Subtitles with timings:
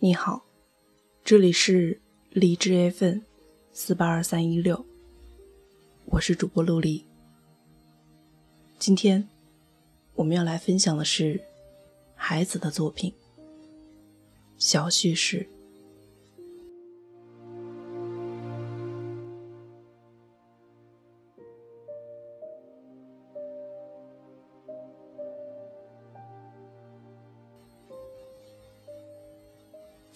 [0.00, 0.44] 你好，
[1.24, 3.18] 这里是荔枝 FM
[3.72, 4.86] 四八二三一六，
[6.04, 7.04] 我是主播陆离。
[8.78, 9.28] 今天
[10.14, 11.40] 我们要来分享的是
[12.14, 13.12] 孩子的作品
[14.56, 15.48] 《小叙事》。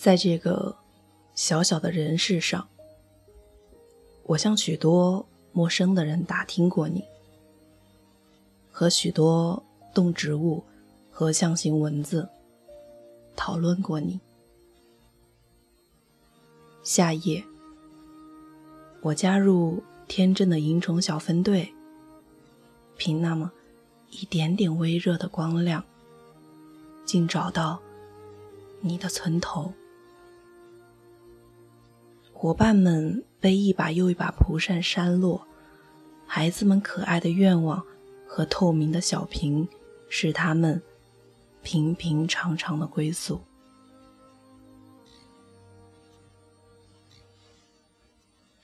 [0.03, 0.75] 在这个
[1.33, 2.67] 小小的人世上，
[4.25, 7.05] 我向许多陌生的人打听过你，
[8.73, 9.63] 和许多
[9.95, 10.65] 动植物
[11.09, 12.29] 和象形文字
[13.37, 14.19] 讨论过你。
[16.83, 17.45] 夏夜，
[19.03, 21.73] 我加入天真的萤虫小分队，
[22.97, 23.53] 凭那么
[24.11, 25.85] 一点点微热的光亮，
[27.07, 27.81] 竟找到
[28.81, 29.73] 你的村头。
[32.43, 35.47] 伙伴们被一把又一把蒲扇扇落，
[36.27, 37.87] 孩子们可爱的愿望
[38.27, 39.69] 和透明的小瓶，
[40.09, 40.83] 是他们
[41.63, 43.41] 平平常常的归宿。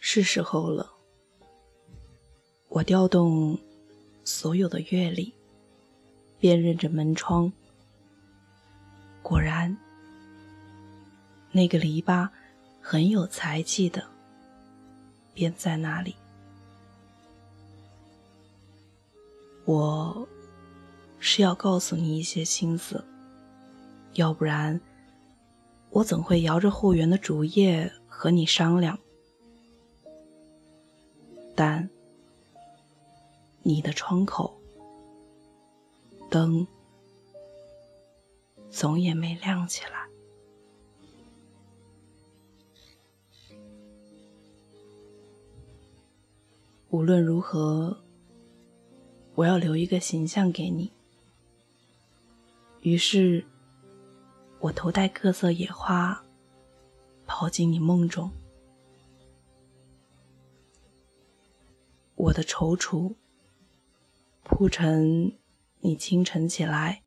[0.00, 0.90] 是时候了，
[2.70, 3.56] 我调动
[4.24, 5.32] 所有的阅历，
[6.40, 7.52] 辨认着门窗。
[9.22, 9.78] 果然，
[11.52, 12.28] 那个篱笆。
[12.90, 14.02] 很有才气的，
[15.34, 16.16] 便在那里。
[19.66, 20.26] 我
[21.18, 23.04] 是要告诉你一些心思，
[24.14, 24.80] 要不然
[25.90, 28.98] 我怎会摇着后园的竹叶和你商量？
[31.54, 31.90] 但
[33.62, 34.58] 你的窗口
[36.30, 36.66] 灯
[38.70, 40.07] 总也没亮起来。
[46.90, 48.02] 无论如何，
[49.34, 50.90] 我要留一个形象给你。
[52.80, 53.44] 于是，
[54.58, 56.24] 我头戴各色野花，
[57.26, 58.32] 跑进你梦中。
[62.14, 63.14] 我的踌躇，
[64.42, 65.36] 铺成
[65.80, 67.02] 你清晨起来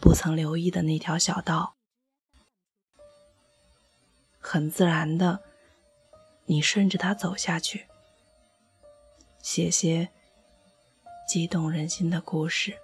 [0.00, 1.76] 不曾留意的那条小道，
[4.40, 5.44] 很自然的，
[6.46, 7.86] 你顺着它走下去。
[9.42, 10.08] 写些
[11.28, 12.81] 激动人心的故事。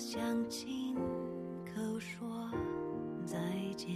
[0.00, 0.18] 想
[0.48, 0.94] 亲
[1.66, 2.50] 口说
[3.26, 3.36] 再
[3.76, 3.90] 见。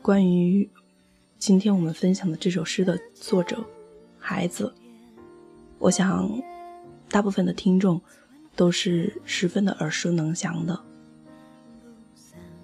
[0.00, 0.70] 关于
[1.40, 3.64] 今天我们分享的这首诗的作者
[4.16, 4.72] 孩子，
[5.80, 6.30] 我想
[7.08, 8.00] 大部分的听众
[8.54, 10.84] 都是十分的耳熟能详的。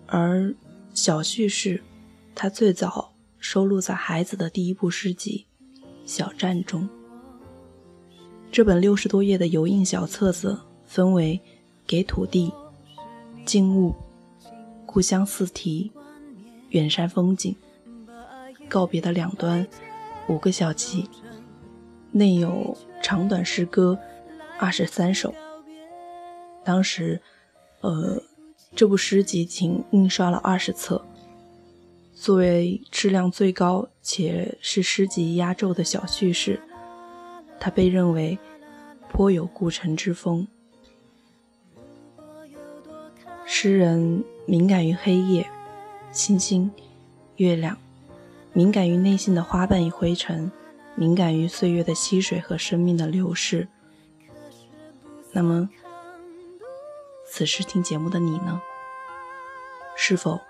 [0.06, 0.54] 而
[0.94, 1.82] 小叙事，
[2.36, 5.47] 它最早收录在孩子的第一部诗集。
[6.08, 6.88] 小站中，
[8.50, 11.38] 这本六十多页的油印小册子分为
[11.86, 12.50] 给土地、
[13.44, 13.94] 静物、
[14.86, 15.92] 故乡四题、
[16.70, 17.54] 远山风景、
[18.70, 19.66] 告别的两端
[20.30, 21.06] 五个小集，
[22.10, 23.98] 内有长短诗歌
[24.58, 25.34] 二十三首。
[26.64, 27.20] 当时，
[27.82, 28.22] 呃，
[28.74, 31.04] 这部诗集仅印刷了二十册。
[32.20, 36.60] 作为质量最高且是诗集压轴的小叙事，
[37.60, 38.36] 它被认为
[39.08, 40.48] 颇有故城之风。
[43.46, 45.48] 诗人敏感于黑夜、
[46.10, 46.68] 星星、
[47.36, 47.78] 月亮，
[48.52, 50.50] 敏感于内心的花瓣与灰尘，
[50.96, 53.68] 敏感于岁月的溪水和生命的流逝。
[55.30, 55.68] 那么，
[57.24, 58.60] 此时听节目的你呢？
[59.96, 60.40] 是否？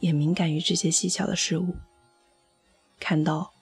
[0.00, 1.74] 也敏感于这些细小的事物，
[3.00, 3.52] 看到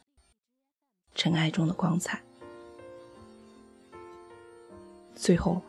[1.14, 2.22] 尘埃中的光彩。
[5.14, 5.62] 最后，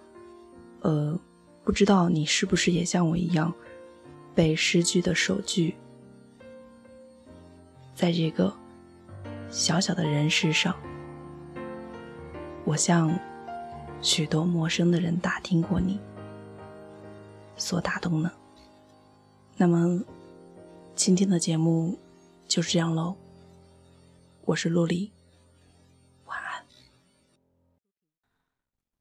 [0.81, 1.17] 呃，
[1.63, 3.53] 不知道你是不是也像我一样，
[4.35, 5.73] 被诗句的首句，
[7.95, 8.53] 在这个
[9.49, 10.75] 小小的人世上，
[12.65, 13.17] 我向
[14.01, 15.97] 许多陌生的人打听过你，
[17.55, 18.29] 所打动呢？
[19.55, 20.03] 那么。
[20.97, 21.95] 今天的节目
[22.47, 23.15] 就是这样喽，
[24.45, 25.11] 我是陆离，
[26.25, 26.65] 晚安。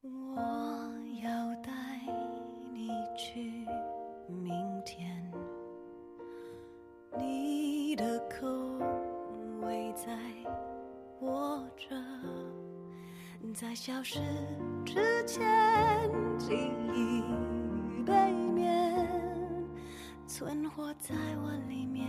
[0.03, 0.37] 我
[1.23, 1.71] 要带
[2.71, 3.65] 你去
[4.27, 4.53] 明
[4.85, 5.19] 天，
[7.17, 8.47] 你的口
[9.65, 10.15] 味在
[11.19, 11.95] 我这，
[13.55, 14.19] 在消失
[14.85, 15.43] 之前，
[16.37, 16.53] 记
[16.93, 17.23] 忆
[18.05, 18.46] 背面
[20.37, 22.07] 存活在我里面，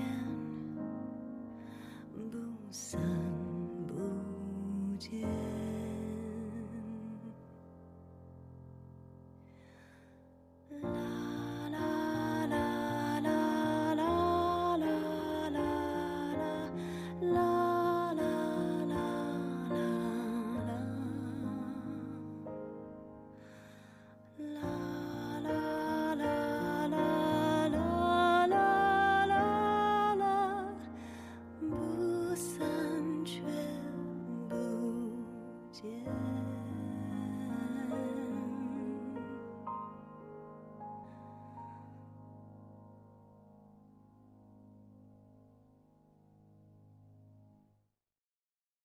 [2.30, 2.38] 不
[2.70, 3.37] 散。